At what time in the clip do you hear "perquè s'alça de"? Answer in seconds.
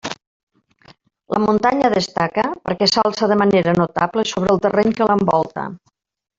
2.69-3.39